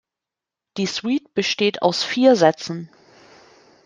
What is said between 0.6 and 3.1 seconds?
Die Suite besteht aus vier Sätzen.